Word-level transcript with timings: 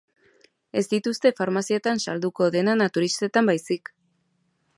Ez 0.81 0.83
dituzte 0.93 1.31
farmazietan 1.41 2.01
salduko, 2.07 2.49
denda 2.57 2.77
naturistetan 2.81 3.53
baizik. 3.53 3.95